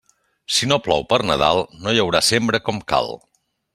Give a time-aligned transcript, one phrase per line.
[0.55, 3.13] Si no plou per Nadal, no hi haurà sembra com cal.